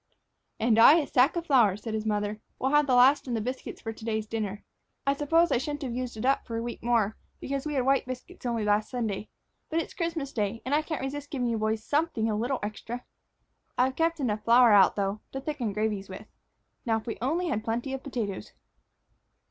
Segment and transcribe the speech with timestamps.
[0.59, 2.41] "And I a sack of flour," said his mother.
[2.57, 4.63] "We'll have the last in biscuits for to day's dinner.
[5.05, 7.85] I suppose I shouldn't have used it up for a week more, because we had
[7.85, 9.29] white biscuits only last Sunday.
[9.69, 13.05] But it is Christmas day; I can't resist giving you boys something a little extra.
[13.77, 16.25] I've kept enough flour out, though, to thicken gravies with.
[16.83, 18.53] Now, if we only had plenty of potatoes."